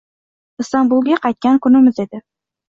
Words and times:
Istanbulga 0.63 1.19
qaytgan 1.27 1.61
kunimiz 1.67 2.03
edi. 2.07 2.23